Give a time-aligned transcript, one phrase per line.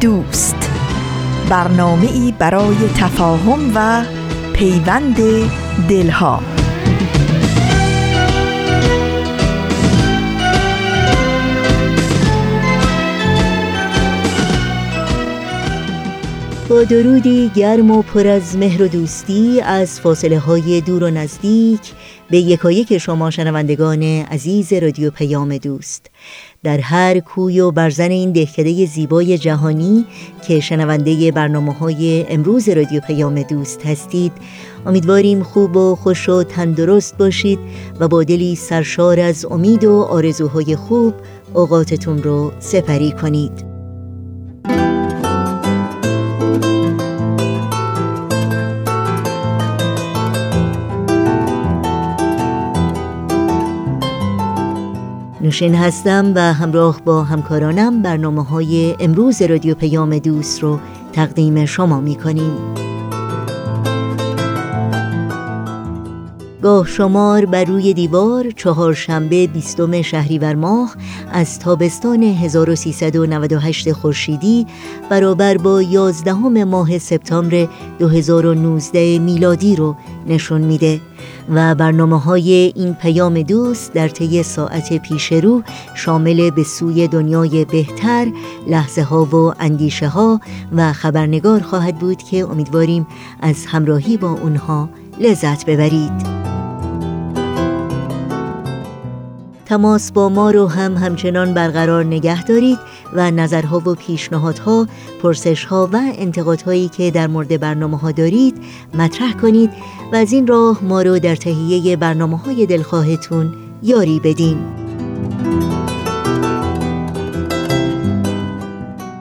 [0.00, 0.70] دوست.
[1.50, 4.04] برنامه ای برای تفاهم و
[4.52, 5.16] پیوند
[5.88, 6.42] دلها.
[16.68, 21.80] با درودی گرم و پر از مهر و دوستی از فاصله های دور و نزدیک
[22.30, 26.09] به یکایک شما شنوندگان عزیز رادیو پیام دوست.
[26.62, 30.04] در هر کوی و برزن این دهکده زیبای جهانی
[30.46, 34.32] که شنونده برنامه های امروز رادیو پیام دوست هستید
[34.86, 37.58] امیدواریم خوب و خوش و تندرست باشید
[38.00, 41.14] و با دلی سرشار از امید و آرزوهای خوب
[41.54, 43.69] اوقاتتون رو سپری کنید.
[55.50, 60.78] نوشین هستم و همراه با همکارانم برنامه های امروز رادیو پیام دوست رو
[61.12, 62.89] تقدیم شما می کنیم.
[66.62, 70.96] گاه شمار بر روی دیوار چهارشنبه بیستم شهریور ماه
[71.32, 74.66] از تابستان 1398 خورشیدی
[75.10, 81.00] برابر با 11 ماه سپتامبر 2019 میلادی رو نشون میده
[81.54, 85.62] و برنامه های این پیام دوست در طی ساعت پیش رو
[85.94, 88.26] شامل به سوی دنیای بهتر
[88.68, 90.40] لحظه ها و اندیشه ها
[90.76, 93.06] و خبرنگار خواهد بود که امیدواریم
[93.40, 94.88] از همراهی با اونها
[95.20, 96.40] لذت ببرید
[99.66, 102.78] تماس با ما رو هم همچنان برقرار نگه دارید
[103.12, 104.86] و نظرها و پیشنهادها،
[105.22, 108.54] پرسشها و انتقادهایی که در مورد برنامه ها دارید
[108.94, 109.70] مطرح کنید
[110.12, 114.58] و از این راه ما رو در تهیه برنامه های دلخواهتون یاری بدین.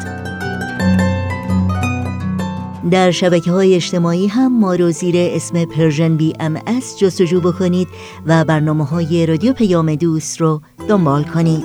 [2.90, 7.88] در شبکه های اجتماعی هم ما رو زیر اسم Persian BMS جستجو بکنید
[8.26, 11.64] و برنامه های رادیو پیام دوست رو دنبال کنید.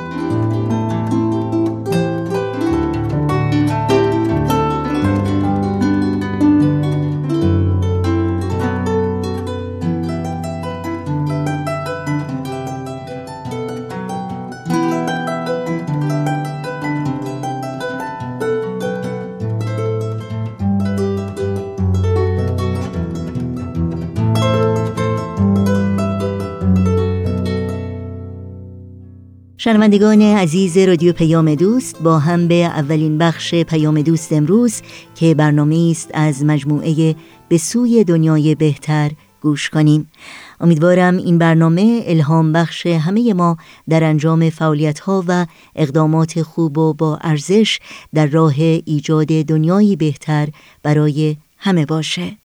[29.63, 34.81] شنوندگان عزیز رادیو پیام دوست با هم به اولین بخش پیام دوست امروز
[35.15, 37.15] که برنامه است از مجموعه
[37.49, 39.11] به سوی دنیای بهتر
[39.41, 40.11] گوش کنیم.
[40.59, 43.57] امیدوارم این برنامه الهام بخش همه ما
[43.89, 45.45] در انجام فعالیت ها و
[45.75, 47.79] اقدامات خوب و با ارزش
[48.13, 48.55] در راه
[48.85, 50.47] ایجاد دنیایی بهتر
[50.83, 52.40] برای همه باشه.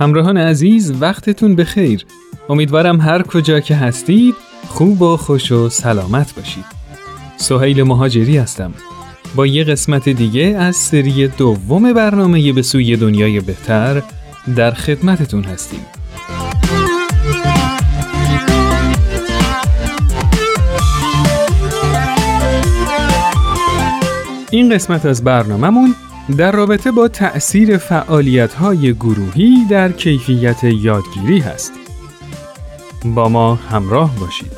[0.00, 2.06] همراهان عزیز وقتتون بخیر.
[2.48, 4.34] امیدوارم هر کجا که هستید
[4.68, 6.64] خوب و خوش و سلامت باشید.
[7.36, 8.74] سهیل مهاجری هستم.
[9.34, 14.02] با یه قسمت دیگه از سری دوم برنامه به سوی دنیای بهتر
[14.56, 15.86] در خدمتتون هستیم.
[24.50, 25.94] این قسمت از برنامهمون
[26.30, 27.76] در رابطه با تأثیر
[28.58, 31.72] های گروهی در کیفیت یادگیری هست.
[33.04, 34.52] با ما همراه باشید.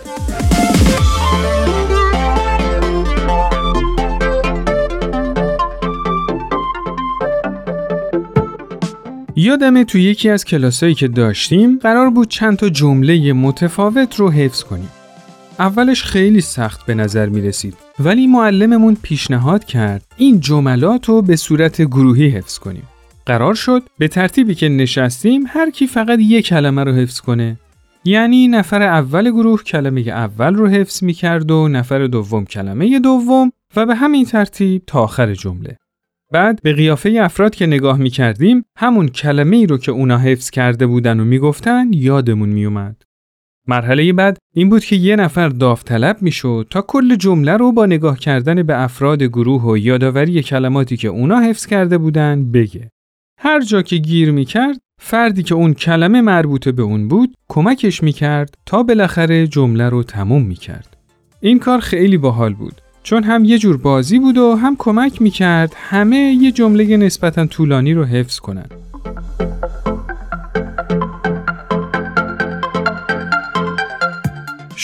[9.37, 14.63] یادمه تو یکی از کلاسایی که داشتیم قرار بود چند تا جمله متفاوت رو حفظ
[14.63, 14.91] کنیم.
[15.59, 21.37] اولش خیلی سخت به نظر می رسید ولی معلممون پیشنهاد کرد این جملات رو به
[21.37, 22.89] صورت گروهی حفظ کنیم.
[23.27, 27.59] قرار شد به ترتیبی که نشستیم هر کی فقط یک کلمه رو حفظ کنه.
[28.05, 33.53] یعنی نفر اول گروه کلمه اول رو حفظ می کرد و نفر دوم کلمه دوم
[33.77, 35.77] و به همین ترتیب تا آخر جمله.
[36.33, 40.51] بعد به قیافه افراد که نگاه می کردیم همون کلمه ای رو که اونا حفظ
[40.51, 43.03] کرده بودن و می‌گفتن یادمون می اومد.
[43.69, 48.19] مرحله بعد این بود که یه نفر داوطلب می‌شد تا کل جمله رو با نگاه
[48.19, 52.91] کردن به افراد گروه و یادآوری کلماتی که اونا حفظ کرده بودن بگه.
[53.41, 58.55] هر جا که گیر می‌کرد فردی که اون کلمه مربوط به اون بود کمکش می‌کرد
[58.67, 60.97] تا بالاخره جمله رو تموم می‌کرد.
[61.41, 65.73] این کار خیلی باحال بود چون هم یه جور بازی بود و هم کمک می‌کرد
[65.77, 68.67] همه یه جمله نسبتا طولانی رو حفظ کنن.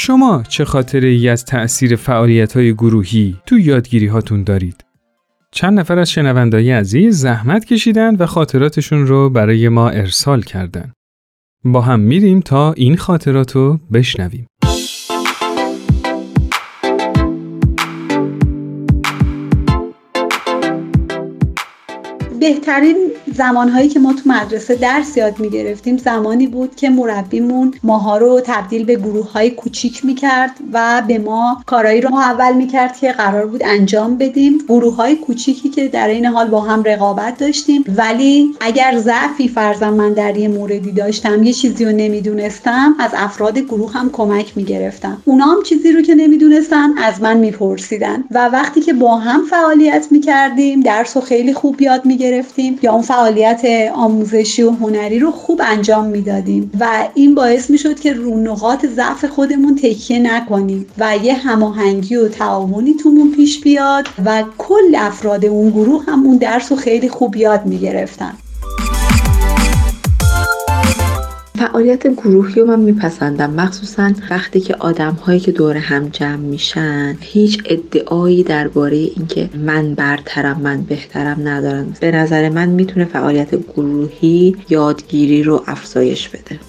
[0.08, 4.84] شما چه خاطره ای از تأثیر فعالیت های گروهی تو یادگیری هاتون دارید؟
[5.52, 10.92] چند نفر از شنوندای عزیز زحمت کشیدن و خاطراتشون رو برای ما ارسال کردن.
[11.64, 14.46] با هم میریم تا این خاطرات رو بشنویم.
[22.40, 28.40] بهترین زمانهایی که ما تو مدرسه درس یاد می‌گرفتیم زمانی بود که مربیمون ماها رو
[28.44, 33.46] تبدیل به گروه های کوچیک می‌کرد و به ما کارایی رو اول می‌کرد که قرار
[33.46, 34.58] بود انجام بدیم.
[34.68, 37.84] گروه های کوچیکی که در این حال با هم رقابت داشتیم.
[37.96, 43.58] ولی اگر ضعفی فرضاً من در یه موردی داشتم یه چیزی رو نمی‌دونستم از افراد
[43.58, 45.22] گروه هم کمک می‌گرفتم.
[45.24, 48.24] اونا هم چیزی رو که نمی‌دونستن از من میپرسیدن.
[48.30, 52.38] و وقتی که با هم فعالیت می‌کردیم درس رو خیلی خوب یاد می‌گرفتیم.
[52.38, 53.27] گرفتیم یا اون فعالیت
[53.94, 59.24] آموزشی و هنری رو خوب انجام می‌دادیم و این باعث می‌شد که رو نقاط ضعف
[59.24, 65.70] خودمون تکیه نکنیم و یه هماهنگی و تعاونی تومون پیش بیاد و کل افراد اون
[65.70, 68.34] گروه هم اون درس رو خیلی خوب یاد می‌گرفتن.
[71.72, 73.50] فعالیت گروهی رو من میپسندم.
[73.50, 79.94] مخصوصا وقتی که آدم هایی که دور هم جمع میشن هیچ ادعایی درباره اینکه من
[79.94, 81.86] برترم من بهترم ندارن.
[82.00, 86.60] به نظر من می‌تونه فعالیت گروهی یادگیری رو افزایش بده.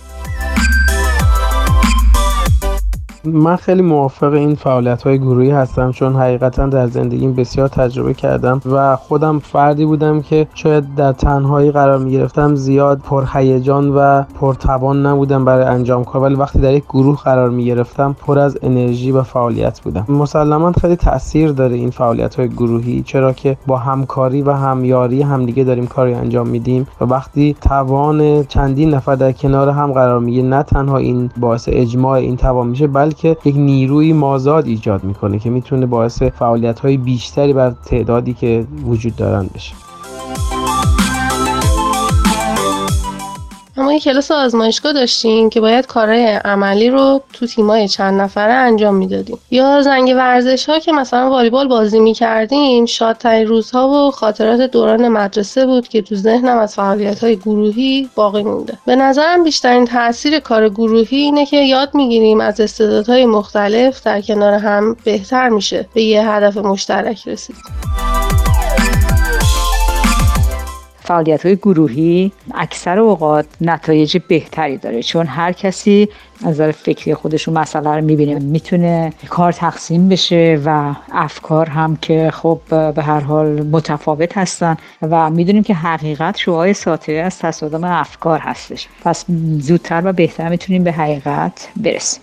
[3.23, 8.61] من خیلی موافق این فعالیت های گروهی هستم چون حقیقتا در زندگیم بسیار تجربه کردم
[8.71, 15.05] و خودم فردی بودم که شاید در تنهایی قرار می گرفتم زیاد پرهیجان و پرتوان
[15.05, 19.11] نبودم برای انجام کار ولی وقتی در یک گروه قرار می گرفتم پر از انرژی
[19.11, 20.05] و فعالیت بودم.
[20.09, 25.63] مسلما خیلی تاثیر داره این فعالیت های گروهی چرا که با همکاری و همیاری همدیگه
[25.63, 30.63] داریم کاری انجام میدیم و وقتی توان چندین نفر در کنار هم قرار می‌گیره نه
[30.63, 35.49] تنها این باعث اجماع این توان میشه بلکه که یک نیروی مازاد ایجاد می‌کنه که
[35.49, 39.88] می‌تونه باعث فعالیت های بیشتری بر تعدادی که وجود دارن بشه.
[43.81, 48.95] ما یه کلاس آزمایشگاه داشتیم که باید کارهای عملی رو تو تیمای چند نفره انجام
[48.95, 49.37] می‌دادیم.
[49.51, 55.65] یا زنگ ورزش ها که مثلا والیبال بازی می‌کردیم شادترین روزها و خاطرات دوران مدرسه
[55.65, 58.77] بود که تو ذهنم از فعالیت های گروهی باقی مونده.
[58.85, 64.53] به نظرم بیشترین تاثیر کار گروهی اینه که یاد می‌گیریم از استعدادهای مختلف در کنار
[64.53, 67.55] هم بهتر میشه به یه هدف مشترک رسید
[71.09, 76.09] فعالیت های گروهی اکثر اوقات نتایج بهتری داره چون هر کسی
[76.43, 82.31] از نظر فکری خودشون مسئله رو می‌بینه می‌تونه کار تقسیم بشه و افکار هم که
[82.33, 88.39] خب به هر حال متفاوت هستن و می‌دونیم که حقیقت شعای ساطعه از تصادم افکار
[88.39, 88.87] هستش.
[89.03, 89.25] پس
[89.59, 92.21] زودتر و بهتر می‌تونیم به حقیقت برسیم.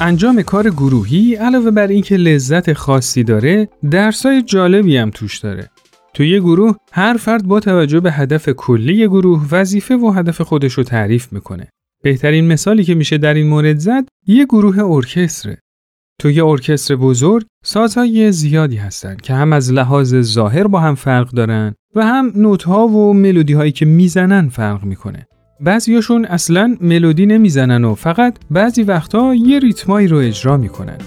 [0.00, 5.70] انجام کار گروهی علاوه بر اینکه لذت خاصی داره، درسای جالبی هم توش داره.
[6.14, 10.72] تو یه گروه هر فرد با توجه به هدف کلی گروه وظیفه و هدف خودش
[10.72, 11.68] رو تعریف می‌کنه.
[12.02, 15.58] بهترین مثالی که میشه در این مورد زد یه گروه ارکستره.
[16.24, 21.74] یه ارکستر بزرگ سازهای زیادی هستن که هم از لحاظ ظاهر با هم فرق دارن
[21.94, 25.26] و هم نوتها و ملودی هایی که می‌زنن فرق می‌کنه.
[25.60, 30.98] بعضیاشون اصلا ملودی نمی‌زنن و فقط بعضی وقتا یه ریتمایی رو اجرا می‌کنن.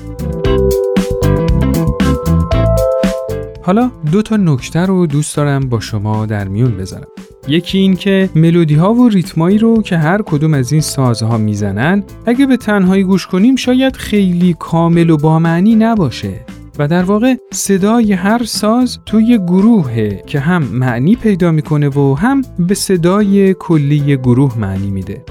[3.64, 7.08] حالا دو تا نکته رو دوست دارم با شما در میون بذارم.
[7.48, 12.04] یکی این که ملودی ها و ریتمایی رو که هر کدوم از این سازها می‌زنن
[12.26, 16.40] اگه به تنهایی گوش کنیم شاید خیلی کامل و با معنی نباشه
[16.80, 22.42] و در واقع صدای هر ساز توی گروهه که هم معنی پیدا می‌کنه و هم
[22.60, 25.24] به صدای کلی گروه معنی میده.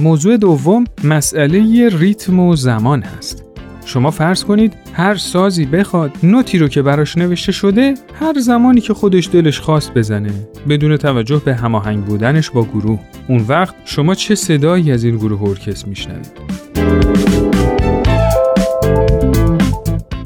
[0.00, 3.44] موضوع دوم مسئله ریتم و زمان هست.
[3.84, 8.94] شما فرض کنید هر سازی بخواد نوتی رو که براش نوشته شده هر زمانی که
[8.94, 10.30] خودش دلش خواست بزنه
[10.68, 15.42] بدون توجه به هماهنگ بودنش با گروه اون وقت شما چه صدایی از این گروه
[15.42, 17.31] ارکستر میشنوید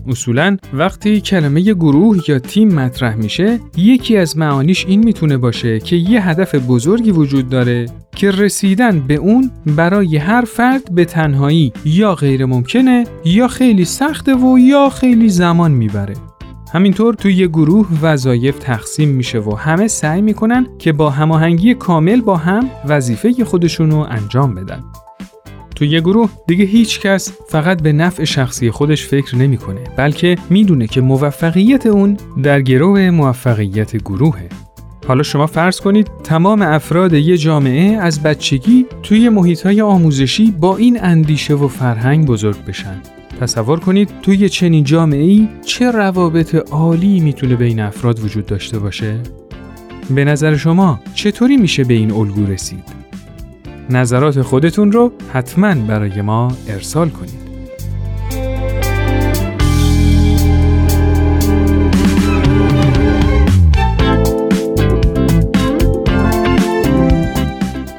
[0.09, 5.97] اصولا وقتی کلمه گروه یا تیم مطرح میشه یکی از معانیش این می‌تونه باشه که
[5.97, 7.87] یه هدف بزرگی وجود داره
[8.17, 14.35] که رسیدن به اون برای هر فرد به تنهایی یا غیر ممکنه یا خیلی سخته
[14.35, 16.15] و یا خیلی زمان می‌بره.
[16.73, 22.21] همینطور توی یه گروه وظایف تقسیم میشه و همه سعی می‌کنن که با هماهنگی کامل
[22.21, 24.85] با هم وظیفه خودشونو انجام بدن.
[25.76, 30.87] تو یه گروه دیگه هیچ کس فقط به نفع شخصی خودش فکر نمی‌کنه بلکه می‌دونه
[30.87, 34.49] که موفقیت اون در گروه موفقیت گروهه
[35.06, 40.99] حالا شما فرض کنید تمام افراد یه جامعه از بچگی توی محیطهای آموزشی با این
[41.02, 43.00] اندیشه و فرهنگ بزرگ بشن.
[43.40, 49.21] تصور کنید توی چنین جامعه ای چه روابط عالی می‌تونه بین افراد وجود داشته باشه؟
[50.11, 53.06] به نظر شما چطوری میشه به این الگو رسید؟
[53.90, 57.47] نظرات خودتون رو حتما برای ما ارسال کنید.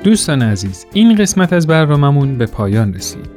[0.03, 3.36] دوستان عزیز این قسمت از برنامهمون به پایان رسید.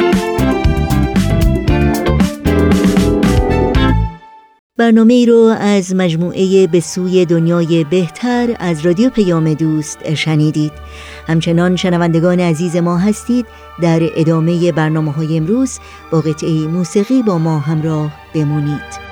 [4.81, 10.71] برنامه ای رو از مجموعه به سوی دنیای بهتر از رادیو پیام دوست شنیدید.
[11.27, 13.45] همچنان شنوندگان عزیز ما هستید.
[13.81, 15.79] در ادامه برنامه های امروز
[16.11, 19.10] با قطعه موسیقی با ما همراه بمونید.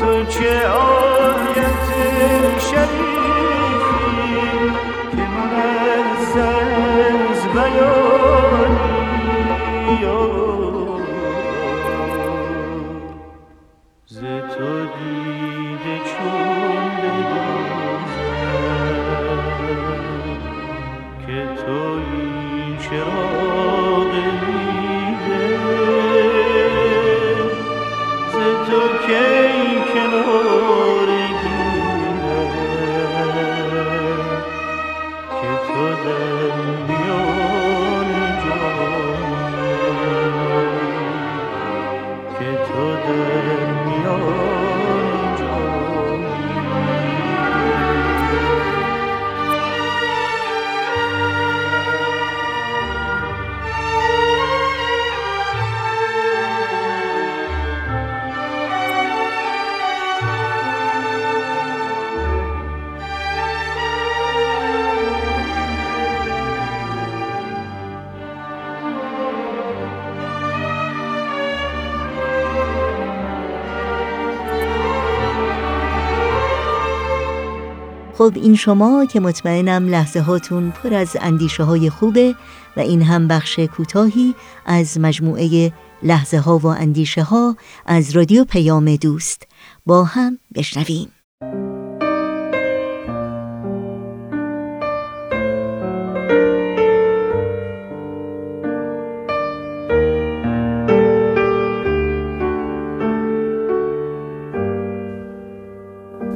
[0.00, 1.84] تو چه آیت
[2.58, 3.03] شریفی
[78.24, 82.34] خب این شما که مطمئنم لحظه هاتون پر از اندیشه های خوبه
[82.76, 84.34] و این هم بخش کوتاهی
[84.66, 89.42] از مجموعه لحظه ها و اندیشه ها از رادیو پیام دوست.
[89.86, 91.08] با هم بشنویم.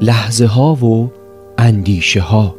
[0.01, 1.18] لحظه ها و
[1.59, 2.57] اندیشه ها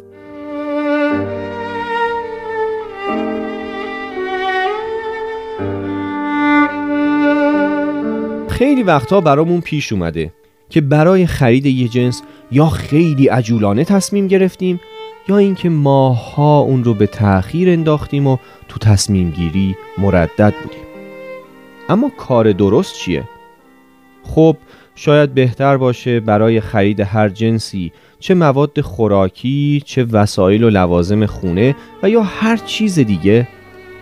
[8.48, 10.32] خیلی وقتا برامون پیش اومده
[10.70, 14.80] که برای خرید یه جنس یا خیلی عجولانه تصمیم گرفتیم
[15.28, 18.36] یا اینکه ماها اون رو به تأخیر انداختیم و
[18.68, 20.84] تو تصمیم گیری مردد بودیم
[21.88, 23.24] اما کار درست چیه؟
[24.22, 24.56] خب
[25.02, 31.76] شاید بهتر باشه برای خرید هر جنسی چه مواد خوراکی چه وسایل و لوازم خونه
[32.02, 33.48] و یا هر چیز دیگه.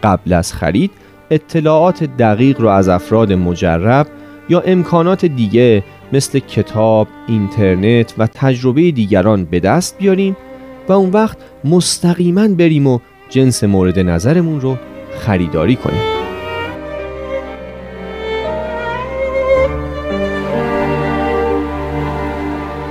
[0.03, 0.91] قبل از خرید
[1.31, 4.07] اطلاعات دقیق رو از افراد مجرب
[4.49, 10.37] یا امکانات دیگه مثل کتاب، اینترنت و تجربه دیگران به دست بیاریم
[10.89, 14.77] و اون وقت مستقیما بریم و جنس مورد نظرمون رو
[15.19, 16.18] خریداری کنیم.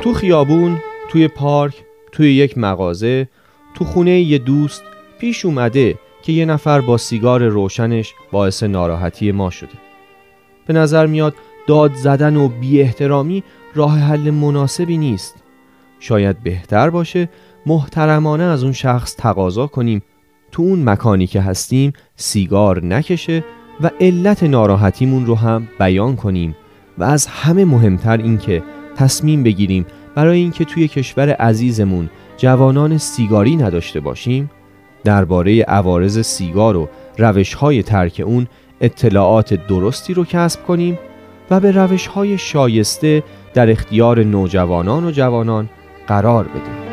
[0.07, 0.77] تو خیابون،
[1.09, 3.27] توی پارک، توی یک مغازه،
[3.73, 4.83] تو خونه یه دوست
[5.19, 9.73] پیش اومده که یه نفر با سیگار روشنش باعث ناراحتی ما شده.
[10.67, 11.35] به نظر میاد
[11.67, 13.43] داد زدن و بی احترامی
[13.75, 15.35] راه حل مناسبی نیست.
[15.99, 17.29] شاید بهتر باشه
[17.65, 20.01] محترمانه از اون شخص تقاضا کنیم
[20.51, 23.43] تو اون مکانی که هستیم سیگار نکشه
[23.81, 26.55] و علت ناراحتیمون رو هم بیان کنیم
[26.97, 28.63] و از همه مهمتر این که
[28.97, 29.85] تصمیم بگیریم
[30.17, 34.51] برای اینکه توی کشور عزیزمون جوانان سیگاری نداشته باشیم
[35.03, 38.47] درباره عوارض سیگار و روشهای ترک اون
[38.81, 40.99] اطلاعات درستی رو کسب کنیم
[41.51, 45.69] و به روشهای شایسته در اختیار نوجوانان و جوانان
[46.07, 46.86] قرار بدیم.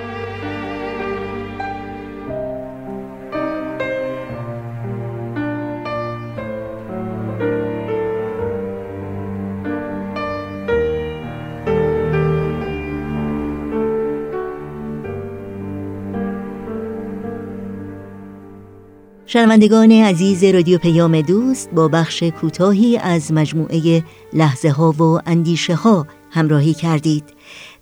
[19.35, 26.07] شنوندگان عزیز رادیو پیام دوست با بخش کوتاهی از مجموعه لحظه ها و اندیشه ها
[26.31, 27.25] همراهی کردید.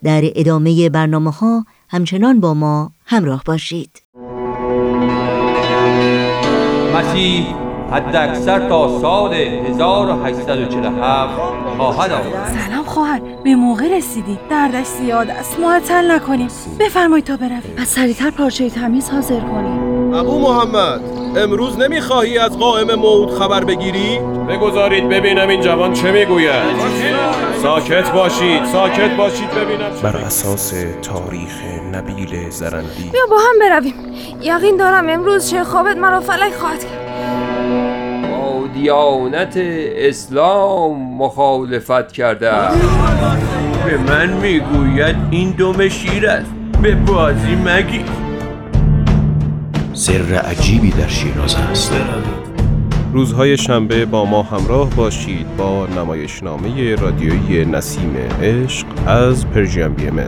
[0.04, 4.02] در ادامه برنامه ها همچنان با ما همراه باشید.
[6.94, 7.46] مسیح
[7.90, 11.34] حد اکثر تا سال 1847
[11.76, 12.66] خواهد آمد.
[12.66, 14.38] سلام خواهر به موقع رسیدی.
[14.50, 16.48] دردش زیاد است معطل نکنیم.
[16.80, 20.14] بفرمایید تا برویم از سریعتر پارچه تمیز حاضر کنیم.
[20.14, 21.21] ابو محمد.
[21.36, 24.18] امروز نمی‌خواهی از قائم موعود خبر بگیری؟
[24.48, 26.62] بگذارید ببینم این جوان چه می‌گوید.
[27.62, 30.70] ساکت باشید ساکت باشید ببینم بر اساس
[31.02, 33.10] تاریخ نبیل زرندی.
[33.12, 33.94] بیا با هم برویم.
[34.42, 37.02] یقین دارم امروز چه خوابت مرا فلک خواهد کرد.
[38.30, 39.52] با دیانت
[39.96, 42.50] اسلام مخالفت کرده.
[43.84, 46.50] به من می‌گوید این دم شیر است.
[46.82, 48.04] به بازی مگی
[49.94, 51.92] سر عجیبی در شیراز است.
[53.12, 60.22] روزهای شنبه با ما همراه باشید با نمایشنامه رادیویی نسیم عشق از پرژیم بی ام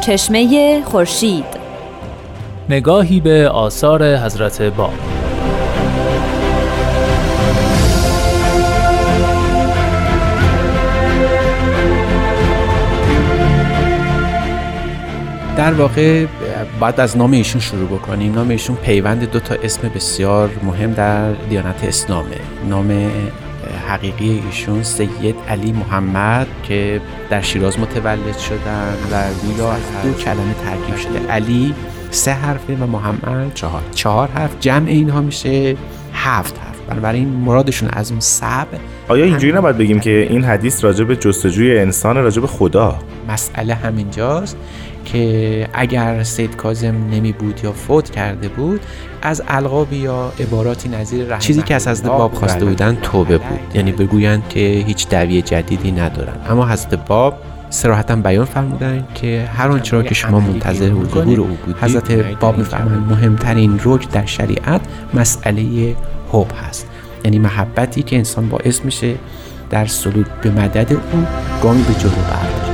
[0.00, 1.44] چشمه خورشید.
[2.68, 5.19] نگاهی به آثار حضرت باب.
[15.60, 16.26] در واقع
[16.80, 18.34] باید از نام ایشون شروع بکنیم.
[18.34, 22.36] نام ایشون پیوند دو تا اسم بسیار مهم در دیانت اسلامه.
[22.68, 23.10] نام
[23.88, 30.54] حقیقی ایشون سید علی محمد که در شیراز متولد شدن و ویلا از دو کلمه
[30.64, 31.32] ترکیب شده.
[31.32, 31.74] علی
[32.10, 33.82] سه حرفه و محمد چهار.
[33.94, 34.56] چهار حرف.
[34.60, 35.76] جمع اینها میشه
[36.12, 36.80] هفت حرف.
[36.88, 38.66] بنابراین مرادشون از اون سب
[39.08, 43.74] آیا اینجوری نباید بگیم که این حدیث راجع به جستجوی انسان راجع به خدا؟ مسئله
[43.74, 44.56] همینجاست.
[45.12, 48.80] که اگر سید کازم نمی بود یا فوت کرده بود
[49.22, 52.98] از القاب یا عباراتی نظیر چیزی که از حضرت باب خواسته بودن.
[53.02, 53.58] توبه بود.
[53.74, 56.36] یعنی بگویند که هیچ دعوی جدیدی ندارن.
[56.48, 57.34] اما حضرت باب
[57.70, 62.58] سراحتا بیان فرمودن که هر آنچه را که شما منتظر ظهور او بودید حضرت باب
[62.58, 64.80] میفرمایند مهمترین رکن در شریعت
[65.14, 65.96] مسئله
[66.32, 66.86] حب هست.
[67.24, 69.14] یعنی محبتی که انسان باعث میشه
[69.70, 71.26] در سلوک به مدد او
[71.62, 72.69] گامی به جلو برداره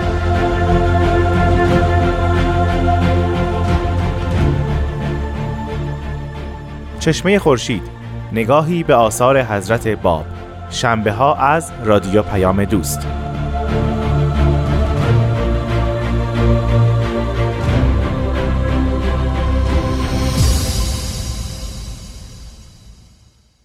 [7.06, 7.82] چشمه خورشید
[8.32, 10.26] نگاهی به آثار حضرت باب
[10.70, 12.98] شنبه ها از رادیو پیام دوست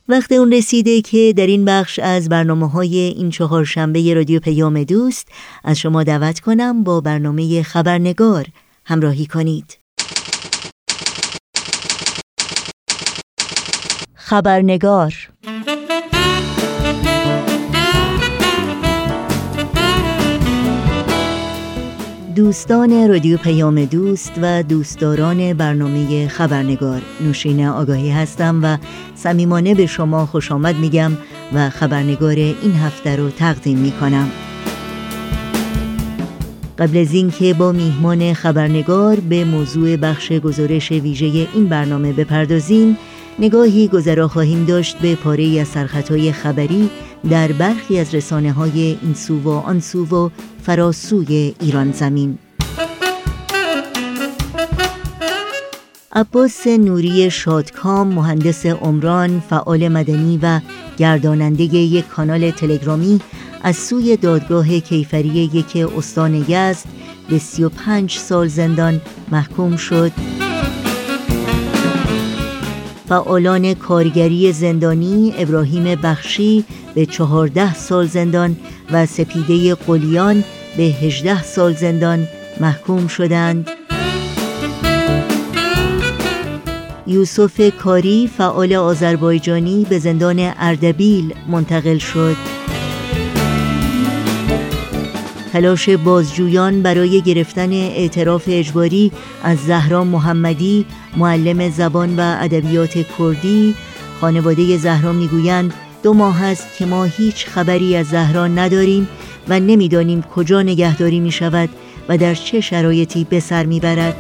[0.08, 4.84] وقت اون رسیده که در این بخش از برنامه های این چهار شنبه رادیو پیام
[4.84, 5.27] دوست
[5.63, 8.45] از شما دعوت کنم با برنامه خبرنگار
[8.86, 9.81] همراهی کنید.
[14.32, 15.13] خبرنگار.
[22.36, 27.02] دوستان رادیو پیام دوست و دوستداران برنامه خبرنگار.
[27.22, 28.78] نوشین آگاهی هستم و
[29.15, 31.12] صمیمانه به شما خوش آمد میگم
[31.54, 34.32] و خبرنگار این هفته رو تقدیم می‌کنم.
[36.80, 42.98] قبل از اینکه با میهمان خبرنگار به موضوع بخش گزارش ویژه این برنامه بپردازیم
[43.41, 46.89] نگاهی گذرا خواهیم داشت به پاره از سرخطهای خبری
[47.30, 50.30] در برخی از رسانه های این سو و آن سو و
[50.63, 52.38] فراسوی ایران زمین.
[56.12, 60.60] عباس نوری شادکام مهندس عمران فعال مدنی و
[60.97, 63.21] گرداننده یک کانال تلگرامی
[63.63, 66.86] از سوی دادگاه کیفری یک استان یزد
[67.30, 69.01] به 35 سال زندان
[69.32, 70.12] محکوم شد.
[73.12, 78.58] فعالان کارگری زندانی ابراهیم بخشی به 14 سال زندان
[78.91, 80.43] و سپیده قلیان
[80.78, 82.28] به 18 سال زندان
[82.62, 83.69] محکوم شدند.
[87.08, 92.61] یوسف کاری فعال آذربایجانی به زندان اردبیل منتقل شد.
[95.52, 99.12] تلاش بازجویان برای گرفتن اعتراف اجباری
[99.44, 100.86] از زهرا محمدی
[101.18, 103.76] معلم زبان و ادبیات کردی
[104.22, 109.08] خانواده زهرا می‌گویند دو ماه است که ما هیچ خبری از زهرا نداریم
[109.50, 111.70] و نمی‌دانیم کجا نگهداری می شود
[112.10, 114.16] و در چه شرایطی به سر می برد.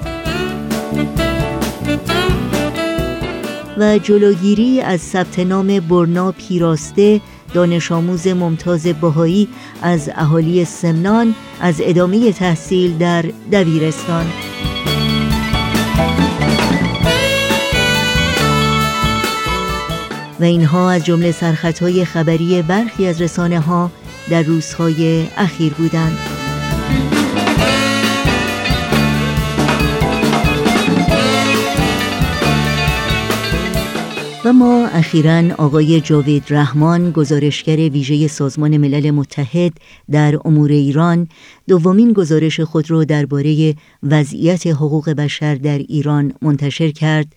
[3.77, 7.21] و جلوگیری از ثبت نام برنا پیراسته
[7.53, 9.47] دانش آموز ممتاز بهایی
[9.81, 14.25] از اهالی سمنان از ادامه تحصیل در دبیرستان
[20.39, 23.91] و اینها از جمله سرخطهای خبری برخی از رسانه ها
[24.29, 26.40] در روزهای اخیر بودند.
[34.45, 39.73] و ما اخیرا آقای جاوید رحمان گزارشگر ویژه سازمان ملل متحد
[40.11, 41.27] در امور ایران
[41.67, 47.27] دومین گزارش خود را درباره وضعیت حقوق بشر در ایران منتشر کرد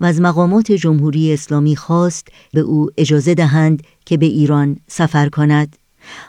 [0.00, 5.76] و از مقامات جمهوری اسلامی خواست به او اجازه دهند که به ایران سفر کند.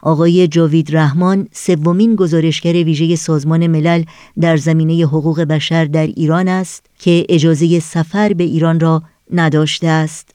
[0.02, 4.04] آقای جاوید رحمان سومین گزارشگر ویژه سازمان ملل
[4.42, 10.30] در زمینه حقوق بشر در ایران است که اجازه سفر به ایران را نداشته است.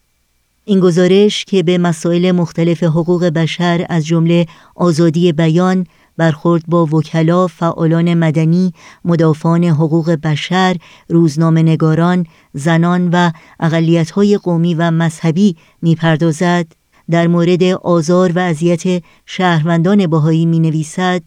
[0.64, 7.46] این گزارش که به مسائل مختلف حقوق بشر از جمله آزادی بیان، برخورد با وکلا،
[7.46, 8.72] فعالان مدنی،
[9.04, 10.76] مدافعان حقوق بشر،
[11.08, 13.30] روزنامه نگاران، زنان و
[13.60, 16.66] اقلیت‌های قومی و مذهبی می‌پردازد.
[17.10, 21.22] در مورد آزار و اذیت شهروندان بهایی می نویسد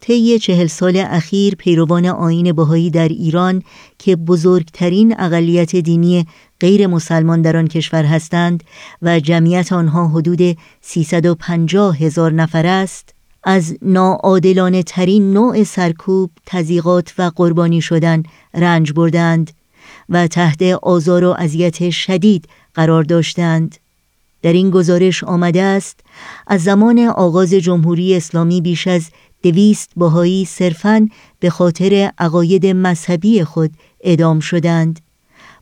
[0.00, 3.62] طی چهل سال اخیر پیروان آین بهایی در ایران
[3.98, 6.26] که بزرگترین اقلیت دینی
[6.62, 8.64] غیر مسلمان در آن کشور هستند
[9.02, 13.14] و جمعیت آنها حدود 350 هزار نفر است.
[13.44, 18.22] از ناعادلانه ترین نوع سرکوب، تزیقات و قربانی شدن
[18.54, 19.50] رنج بردند
[20.08, 23.76] و تحت آزار و اذیت شدید قرار داشتند.
[24.42, 26.00] در این گزارش آمده است
[26.46, 29.10] از زمان آغاز جمهوری اسلامی بیش از
[29.42, 31.08] دویست باهایی صرفاً
[31.40, 33.70] به خاطر عقاید مذهبی خود
[34.00, 35.00] ادام شدند.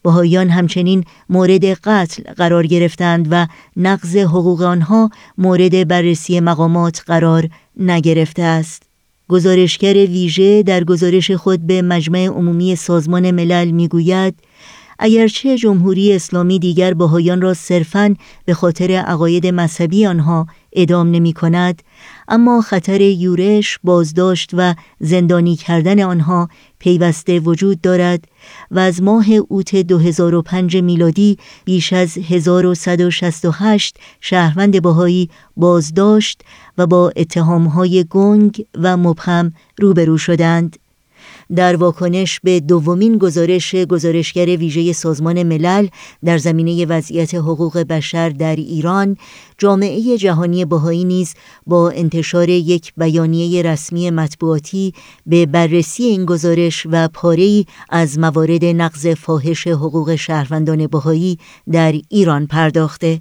[0.02, 8.42] باهایان همچنین مورد قتل قرار گرفتند و نقض حقوق آنها مورد بررسی مقامات قرار نگرفته
[8.42, 8.82] است.
[9.28, 14.34] گزارشگر ویژه در گزارش خود به مجمع عمومی سازمان ملل می‌گوید
[15.02, 21.82] اگرچه جمهوری اسلامی دیگر بهایان را صرفاً به خاطر عقاید مذهبی آنها ادام نمی کند
[22.28, 28.24] اما خطر یورش، بازداشت و زندانی کردن آنها پیوسته وجود دارد
[28.70, 36.42] و از ماه اوت 2005 میلادی بیش از 1168 شهروند بهایی بازداشت
[36.78, 40.76] و با اتهامهای گنگ و مبهم روبرو شدند.
[41.56, 45.88] در واکنش به دومین گزارش گزارشگر ویژه سازمان ملل
[46.24, 49.16] در زمینه وضعیت حقوق بشر در ایران
[49.58, 51.34] جامعه جهانی بهایی نیز
[51.66, 54.94] با انتشار یک بیانیه رسمی مطبوعاتی
[55.26, 61.38] به بررسی این گزارش و پاره از موارد نقض فاحش حقوق شهروندان بهایی
[61.72, 63.20] در ایران پرداخته.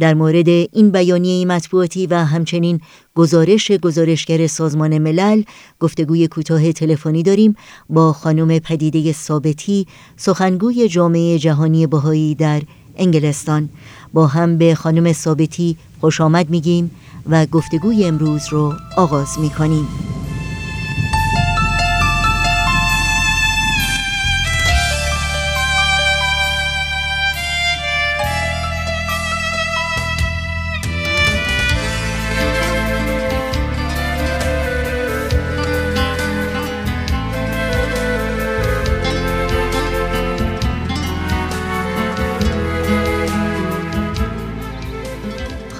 [0.00, 2.80] در مورد این بیانیه مطبوعاتی و همچنین
[3.14, 5.42] گزارش گزارشگر سازمان ملل
[5.80, 7.56] گفتگوی کوتاه تلفنی داریم
[7.90, 12.62] با خانم پدیده ثابتی سخنگوی جامعه جهانی بهایی در
[12.96, 13.68] انگلستان.
[14.12, 16.90] با هم به خانم ثابتی خوش آمد میگیم
[17.30, 19.88] و گفتگوی امروز رو آغاز می‌کنیم.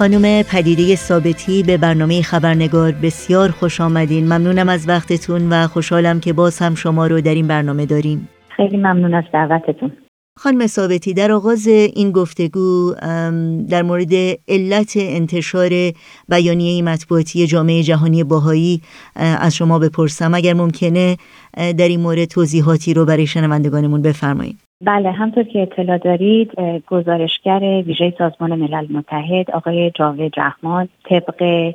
[0.03, 4.25] خانم پدیده ثابتی به برنامه خبرنگار بسیار خوش آمدین.
[4.25, 8.29] ممنونم از وقتتون و خوشحالم که باز هم شما رو در این برنامه داریم.
[8.57, 9.91] خیلی ممنون از دعوتتون.
[10.37, 12.93] خانم ثابتی در آغاز این گفتگو
[13.69, 14.13] در مورد
[14.47, 15.69] علت انتشار
[16.29, 18.81] بیانیه مطبوعاتی جامعه جهانی باهایی
[19.15, 20.33] از شما بپرسم.
[20.33, 21.17] اگر ممکنه
[21.57, 24.59] در این مورد توضیحاتی رو برای شنوندگانمون بفرمایید.
[24.85, 26.51] بله همطور که اطلاع دارید
[26.87, 31.71] گزارشگر ویژه سازمان ملل متحد آقای جاوید رحمان طبق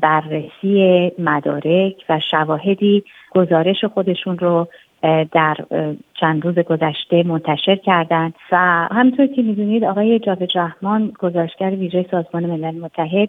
[0.00, 4.68] بررسی مدارک و شواهدی گزارش خودشون رو
[5.32, 5.56] در
[6.20, 8.56] چند روز گذشته منتشر کردند و
[8.90, 13.28] همطور که می‌دونید آقای جاوید رحمان گزارشگر ویژه سازمان ملل متحد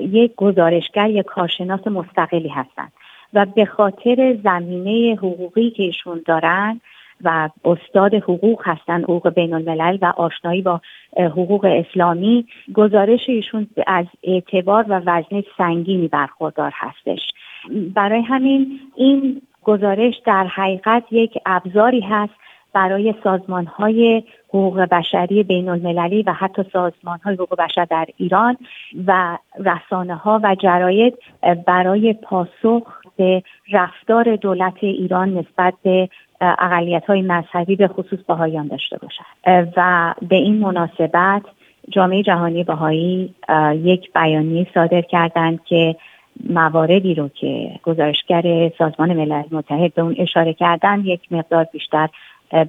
[0.00, 2.92] یک گزارشگر یک کارشناس مستقلی هستند
[3.34, 6.80] و به خاطر زمینه حقوقی که ایشون دارن
[7.24, 10.80] و استاد حقوق هستن حقوق بین الملل و آشنایی با
[11.16, 12.46] حقوق اسلامی.
[12.74, 17.20] گزارش ایشون از اعتبار و وزن سنگینی برخوردار هستش.
[17.94, 22.34] برای همین این گزارش در حقیقت یک ابزاری هست
[22.76, 28.56] برای سازمان های حقوق بشری بین المللی و حتی سازمان های حقوق بشر در ایران
[29.06, 31.18] و رسانه ها و جراید
[31.66, 36.08] برای پاسخ به رفتار دولت ایران نسبت به
[36.40, 39.68] اقلیت های مذهبی به خصوص باهایان داشته باشد.
[39.76, 41.42] و به این مناسبت
[41.90, 43.34] جامعه جهانی باهایی
[43.74, 45.96] یک بیانیه صادر کردند که
[46.50, 52.08] مواردی رو که گزارشگر سازمان ملل متحد به اون اشاره کردن یک مقدار بیشتر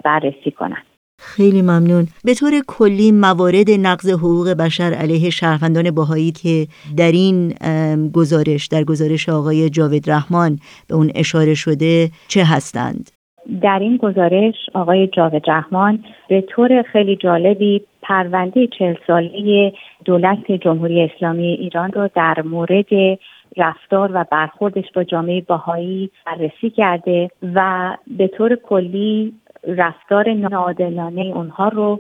[0.04, 0.97] بررسی کنند.
[1.20, 7.54] خیلی ممنون به طور کلی موارد نقض حقوق بشر علیه شهروندان باهایی که در این
[8.14, 13.12] گزارش در گزارش آقای جاوید رحمان به اون اشاره شده چه هستند؟
[13.62, 19.74] در این گزارش آقای جاوید رحمان به طور خیلی جالبی پرونده چهل ساله
[20.06, 22.86] دولت جمهوری اسلامی ایران را در مورد
[23.58, 31.68] رفتار و برخوردش با جامعه باهایی بررسی کرده و به طور کلی رفتار ناعادلانه اونها
[31.68, 32.00] رو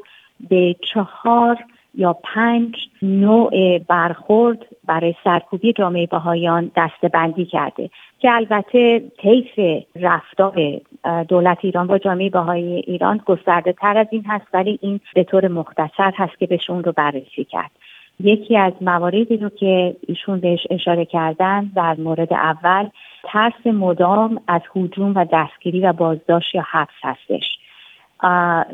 [0.50, 1.58] به چهار
[1.96, 7.90] یا پنج نوع برخورد برای سرکوبی جامعه بهایان دستبندی کرده
[8.20, 10.82] که البته طیف رفتار
[11.28, 15.48] دولت ایران با جامعه بهای ایران گسترده تر از این هست ولی این به طور
[15.48, 17.72] مختصر هست که بهشون رو بررسی کرد.
[18.20, 22.90] یکی از مواردی رو که ایشون بهش اشاره کردن در مورد اول
[23.24, 27.44] ترس مدام از حجوم و دستگیری و بازداشت یا حبس هستش.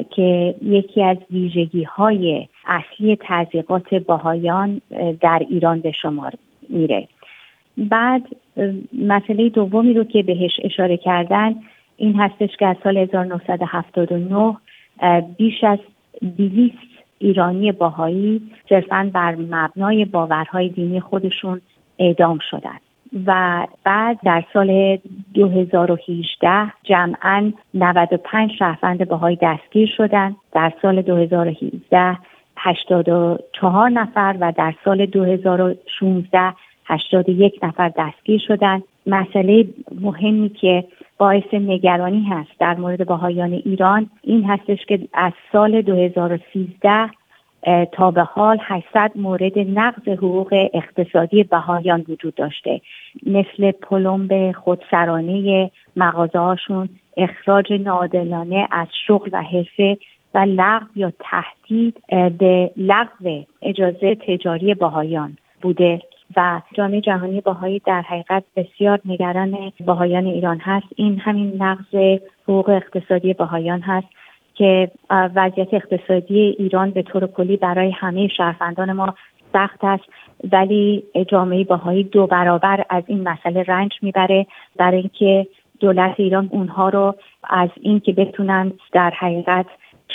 [0.10, 4.82] که یکی از ویژگی های اصلی تضییقات باهایان
[5.22, 6.32] در ایران به شمار
[6.70, 7.08] میره.
[7.78, 8.22] بعد
[8.94, 11.56] مسئله دومی رو که بهش اشاره کردن
[11.98, 14.58] این هستش که از سال 1979
[15.38, 15.80] بیش از
[16.38, 16.78] 200
[17.24, 21.62] ایرانی باهایی صرفا بر مبنای باورهای دینی خودشون
[22.00, 22.82] اعدام شدند
[23.26, 24.98] و بعد در سال
[25.34, 32.18] 2018 جمعا 95 شهروند باهای دستگیر شدند در سال 2017
[32.58, 36.54] 84 نفر و در سال 2016
[36.86, 39.68] 81 نفر دستگیر شدند مسئله
[40.02, 40.84] مهمی که
[41.24, 44.10] باعث نگرانی هست در مورد باهایان ایران.
[44.22, 47.10] این هستش که از سال 2013
[47.92, 52.82] تا به حال 800 مورد نقض حقوق اقتصادی بهایان وجود داشته.
[53.26, 59.98] مثل پلمب خودسرانه مغازه اخراج نادلانه از شغل و حرفه
[60.34, 62.04] و لغو یا تهدید
[62.38, 66.02] به لغو اجازه تجاری باهایان بوده.
[66.38, 70.88] و جامعه جهانی باهایی در حقیقت بسیار نگران باهایان ایران هست.
[70.96, 74.08] این همین نقض حقوق اقتصادی باهایان هست
[74.56, 79.16] که وضعیت اقتصادی ایران به طور کلی برای همه شهروندان ما
[79.54, 80.04] سخت است
[80.52, 85.48] ولی جامعه باهایی دو برابر از این مسئله رنج می‌بره برای اینکه
[85.80, 89.66] دولت ایران اونها رو از اینکه بتونن در حقیقت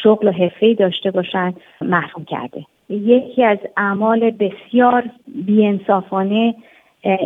[0.02, 2.64] شغل و حرفه داشته باشن محروم کرده.
[2.90, 6.54] یکی از اعمال بسیار بیانصافانه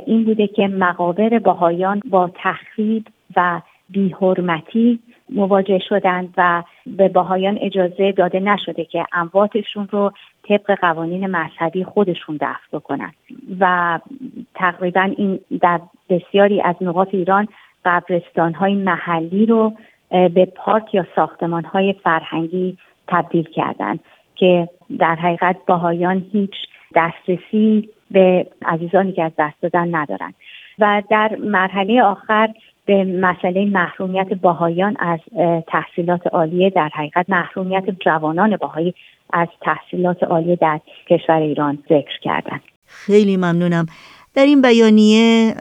[0.06, 4.98] این بوده که مقابر باهایان با تخریب و بیحرمتی
[5.30, 10.12] مواجه شدند و به باهایان اجازه داده نشده که امواتشون رو
[10.48, 13.12] طبق قوانین مذهبی خودشون دفن بکنن.
[13.60, 13.98] و
[14.54, 17.48] تقریبا این در بسیاری از نقاط ایران
[17.84, 19.72] قبرستان های محلی رو
[20.10, 24.00] به پارک یا ساختمان های فرهنگی تبدیل کردند
[24.34, 26.54] که در حقیقت باهایان هیچ
[26.94, 30.34] دسترسی به عزیزانی که از دست دادن ندارند
[30.78, 32.48] و در مرحله آخر
[32.86, 35.20] به مسئله محرومیت باهایان از
[35.66, 38.94] تحصیلات عالیه در حقیقت محرومیت جوانان باهایی
[39.32, 42.60] از تحصیلات عالیه در کشور ایران ذکر کردن.
[42.86, 43.86] خیلی ممنونم.
[44.34, 45.54] در این بیانیه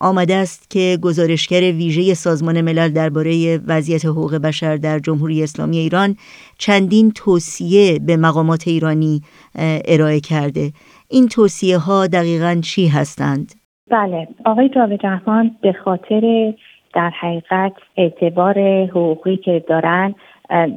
[0.00, 6.16] آمده است که گزارشگر ویژه سازمان ملل درباره وضعیت حقوق بشر در جمهوری اسلامی ایران
[6.58, 9.20] چندین توصیه به مقامات ایرانی
[9.88, 10.72] ارائه کرده
[11.10, 13.52] این توصیه ها دقیقا چی هستند؟
[13.90, 16.52] بله آقای جاوید رحمان به خاطر
[16.94, 20.14] در حقیقت اعتبار حقوقی که دارن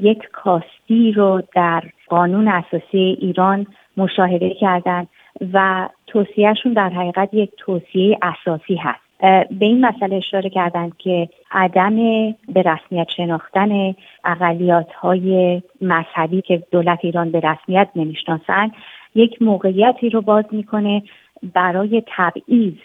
[0.02, 5.08] یک کاستی رو در قانون اساسی ایران مشاهده کردند
[5.54, 9.08] و توصیهشون در حقیقت یک توصیه اساسی هست.
[9.52, 11.96] به این مسئله اشاره کردند که عدم
[12.32, 13.96] به رسمیت شناختن
[14.26, 18.72] اقلیات های مذهبی که دولت ایران به رسمیت نمی‌شناسند
[19.16, 21.04] یک موقعیتی رو باز می‌کنه
[21.54, 22.78] برای تبعیض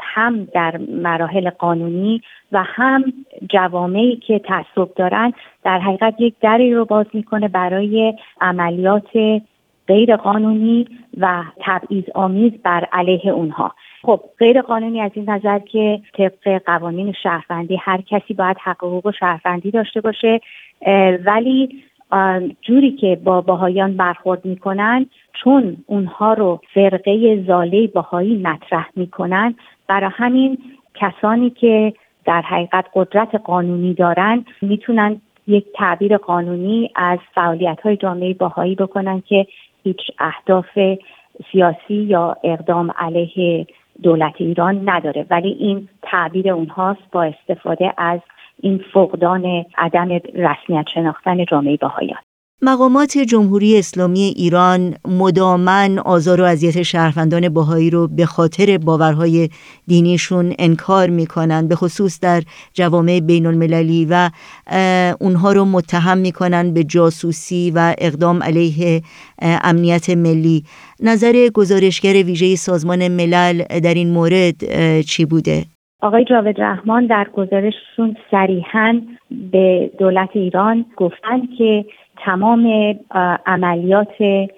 [0.00, 3.12] هم در مراحل قانونی و هم
[3.48, 5.32] جوامعی که تعصب دارن
[5.64, 9.40] در حقیقت یک دری رو باز می‌کنه برای عملیات
[9.90, 10.86] غیر قانونی
[11.18, 13.74] و تبعیض آمیز بر علیه اونها.
[14.02, 19.10] خب غیر قانونی از این نظر که طبق قوانین شهروندی هر کسی باید حق حقوق
[19.20, 20.40] شهروندی داشته باشه
[21.24, 21.82] ولی
[22.62, 29.54] جوری که با باهایان برخورد می‌کنن چون اونها رو فرقه زاله باهایی مطرح می‌کنن
[29.88, 30.58] برای همین
[30.94, 31.92] کسانی که
[32.24, 39.20] در حقیقت قدرت قانونی دارن می‌تونن یک تعبیر قانونی از فعالیت های جامعه باهایی بکنن
[39.20, 39.46] که
[39.82, 40.78] هیچ اهداف
[41.52, 43.66] سیاسی یا اقدام علیه
[44.02, 45.26] دولت ایران نداره.
[45.30, 48.20] ولی این تعبیر اونهاست با استفاده از
[48.62, 52.18] این فقدان عدم رسمیت شناختن جامعه باهایان
[52.62, 59.48] مقامات جمهوری اسلامی ایران مدامن آزار و اذیت شهروندان باهایی رو به خاطر باورهای
[59.86, 62.42] دینیشون انکار می‌کنن به خصوص در
[62.74, 64.30] جوامع بین المللی و
[65.20, 69.02] اونها رو متهم می‌کنن به جاسوسی و اقدام علیه
[69.42, 70.64] امنیت ملی
[71.02, 74.54] نظر گزارشگر ویژه سازمان ملل در این مورد
[75.02, 75.64] چی بوده؟
[76.02, 79.00] آقای جاوید رحمان در گزارششون صریحا
[79.52, 81.84] به دولت ایران گفتند که
[82.24, 82.94] تمام
[83.46, 84.14] عملیات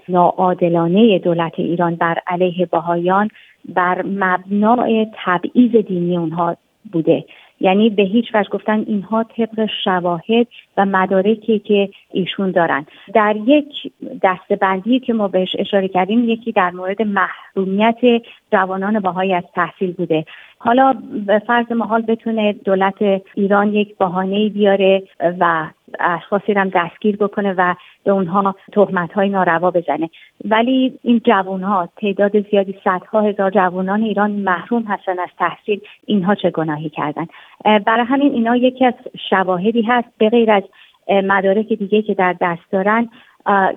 [0.09, 3.29] ناعادلانه دولت ایران بر علیه باهایان
[3.65, 6.57] بر مبنای تبعیض دینی اونها
[6.93, 7.25] بوده.
[7.61, 10.47] یعنی به هیچ وجه گفتن اینها طبق شواهد
[10.77, 12.87] و مدارکی که ایشون دارن.
[13.15, 13.93] در یک
[14.23, 20.25] دستبندی که ما بهش اشاره کردیم یکی در مورد محرومیت جوانان باهای از تحصیل بوده.
[20.65, 20.95] حالا
[21.27, 22.95] به فرض محال بتونه دولت
[23.35, 25.03] ایران یک بهانه بیاره
[25.41, 25.67] و
[26.01, 30.11] اشخاصی هم دستگیر بکنه و به اونها تهمت های ناروا بزنه.
[30.45, 36.35] ولی این جوان ها تعداد زیادی صدها هزار جوانان ایران محروم هستن از تحصیل اینها
[36.35, 37.27] چه گناهی کردن؟
[37.65, 38.95] برای همین اینا یکی از
[39.31, 40.63] شواهدی هست به غیر از
[41.09, 43.09] مدارک دیگه که در دست دارن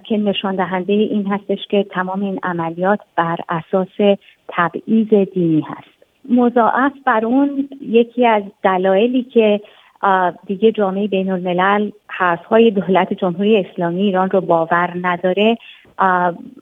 [0.04, 4.18] که نشان دهنده این هستش که تمام این عملیات بر اساس
[4.48, 5.95] تبعیض دینی هست.
[6.30, 9.62] مضاعف بر اون یکی از دلایلی که
[10.46, 15.58] دیگه جامعه بین الملل حرفهای دولت جمهوری اسلامی ایران رو باور نداره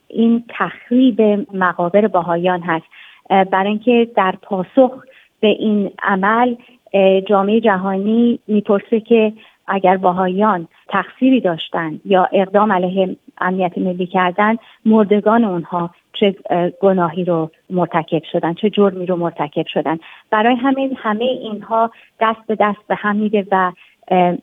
[0.08, 1.22] این تخریب
[1.54, 2.86] مقابر باهایان هست.
[3.52, 4.92] برای اینکه در پاسخ
[5.40, 6.56] به این عمل
[7.28, 9.34] جامعه جهانی می‌پرسه که
[9.68, 14.56] اگر باهایان تقصیری داشتن یا اقدام علیه امنیت ملی کردن
[14.86, 16.36] مردگان اونها چه
[16.82, 19.98] گناهی رو مرتکب شدن چه جرمی رو مرتکب شدن.
[20.30, 23.72] برای همین همه اینها دست به دست به هم میده و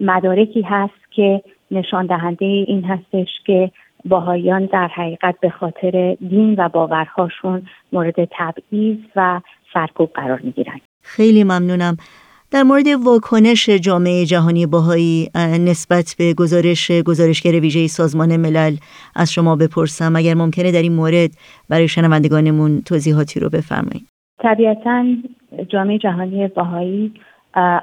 [0.01, 3.71] مدارکی هست که نشان دهنده این هستش که
[4.05, 7.63] باهایان در حقیقت به خاطر دین و باورهاشون
[7.93, 9.41] مورد تبعیض و
[9.75, 10.81] سرکوب قرار می‌گیرن.
[11.03, 11.97] خیلی ممنونم.
[12.53, 15.29] در مورد واکنش جامعه جهانی باهایی
[15.69, 18.77] نسبت به گزارش گزارشگر ویژه سازمان ملل
[19.17, 21.31] از شما بپرسم اگر ممکنه در این مورد
[21.69, 24.07] برای شنوندگانمون توضیحاتی رو بفرمایید.
[24.43, 25.05] طبیعتا
[25.69, 27.13] جامعه جهانی باهایی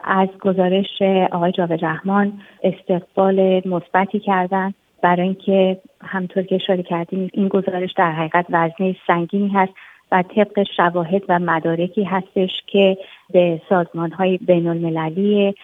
[0.04, 1.02] از گزارش
[1.32, 4.74] آقای جاوید رحمان استقبال مثبتی کردن.
[5.04, 9.74] برای اینکه همطور که اشاره کردیم این گزارش در حقیقت وزنه سنگینی هست.
[10.12, 12.98] و طبق شواهد و مدارکی هستش که
[13.30, 15.56] به سازمان های بین المللی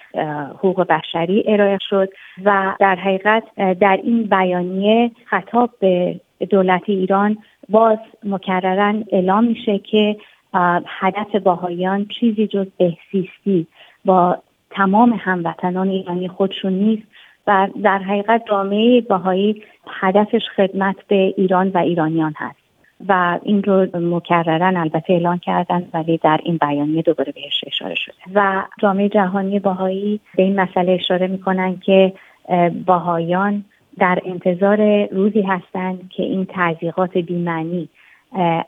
[0.57, 2.09] حقوق بشری ارائه شد
[2.45, 3.43] و در حقیقت
[3.79, 6.19] در این بیانیه خطاب به
[6.49, 7.37] دولت ایران
[7.69, 10.17] باز مکررن اعلام میشه که
[10.87, 13.67] هدف باهایان چیزی جز بهسیستی
[14.05, 14.37] با
[14.71, 17.03] تمام هموطنان ایرانی خودشون نیست
[17.47, 22.62] و در حقیقت جامعه باهایی هدفش خدمت به ایران و ایرانیان هست.
[23.07, 28.15] و این رو مکررن البته اعلان کردن ولی در این بیانیه دوباره بهش اشاره شده.
[28.35, 32.13] و جامعه جهانی باهایی به این مسئله اشاره می‌کنن که
[32.85, 33.63] باهایان
[33.99, 37.89] در انتظار روزی هستند که این تضییقات بیمعنی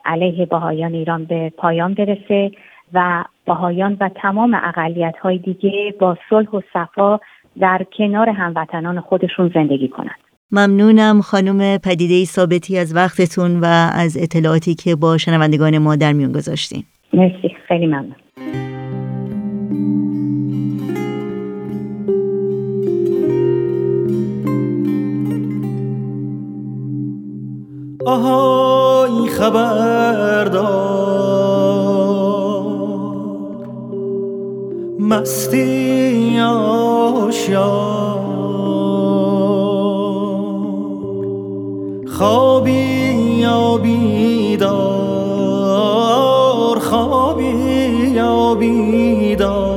[0.04, 2.50] علیه باهایان ایران به پایان برسه
[2.92, 7.20] و باهایان و تمام اقلیت های دیگه با صلح و صفا
[7.60, 10.25] در کنار هموطنان خودشون زندگی کنند.
[10.52, 16.32] ممنونم خانم پدیده ثابتی از وقتتون و از اطلاعاتی که با شنوندگان ما در میون
[16.32, 16.84] گذاشتین.
[17.12, 18.14] مرسی خیلی ممنون.
[28.06, 30.86] آهای خبردار.
[35.00, 38.15] مستی آشیار.
[42.18, 42.72] خوابی
[43.40, 44.68] یا بیدار؟
[46.78, 47.44] خوابی
[48.14, 49.76] یا بیدار؟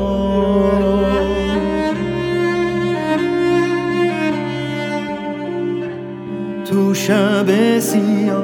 [6.65, 8.43] تو شب سیاه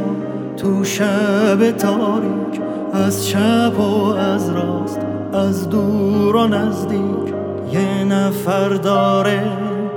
[0.57, 2.61] تو شب تاریک
[2.93, 4.99] از چپ و از راست
[5.33, 7.33] از دور و نزدیک
[7.71, 9.43] یه نفر داره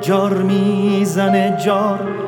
[0.01, 2.28] جار می‌زنه جار.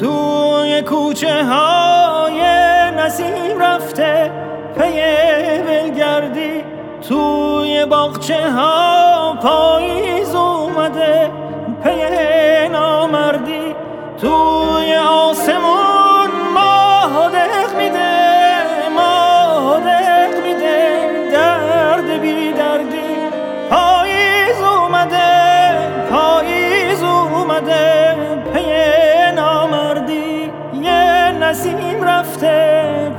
[0.00, 2.40] توی کوچه های
[2.96, 4.30] نسیم رفته
[4.74, 5.00] پی
[5.66, 6.64] بلگردی
[7.08, 11.39] توی باغچه ها پاییز اومده.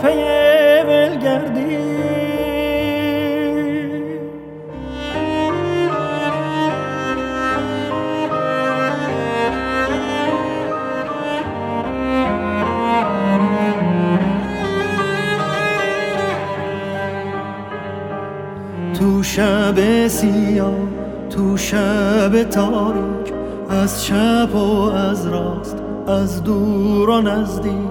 [0.02, 1.78] پی بلگردی
[18.94, 20.74] تو شب سیاه
[21.30, 23.34] تو شب تاریک
[23.70, 25.78] از چپ و از راست
[26.08, 27.91] از دور و نزدیک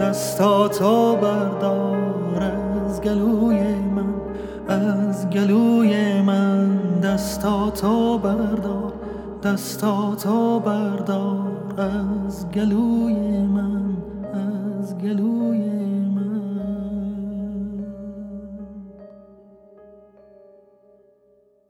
[0.00, 4.14] دستاتو بردار از گلوی من
[4.68, 6.82] از گلوی من.
[7.02, 8.92] دستاتو بردار
[9.42, 13.96] دستاتو بردار از گلوی من
[14.34, 15.71] از گلوی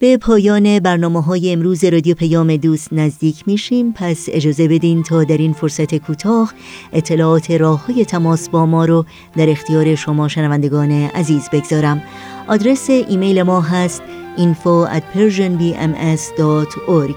[0.03, 3.93] به پایان برنامه های امروز رادیو پیام دوست نزدیک میشیم.
[3.93, 6.55] پس اجازه بدین تا در این فرصت کوتاه
[6.93, 9.05] اطلاعات راه های تماس با ما رو
[9.37, 12.03] در اختیار شما شنوندگان عزیز بگذارم.
[12.49, 14.03] آدرس ایمیل ما هست
[14.37, 17.17] info at persianbms.org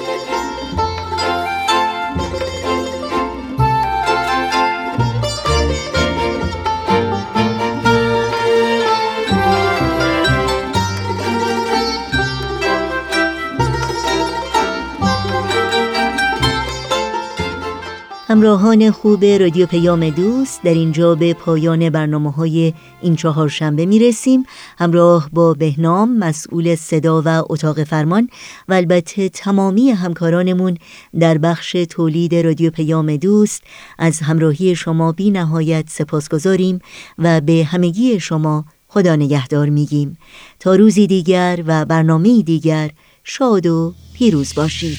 [18.31, 23.99] همراهان خوب رادیو پیام دوست در اینجا به پایان برنامه های این چهار شنبه می
[23.99, 24.43] رسیم
[24.77, 28.29] همراه با بهنام مسئول صدا و اتاق فرمان
[28.67, 30.77] و البته تمامی همکارانمون
[31.19, 33.63] در بخش تولید رادیو پیام دوست
[33.99, 36.79] از همراهی شما بی نهایت سپاس گذاریم
[37.17, 40.17] و به همگی شما خدا نگهدار میگیم.
[40.59, 42.89] تا روزی دیگر و برنامه دیگر
[43.23, 44.97] شاد و پیروز باشید.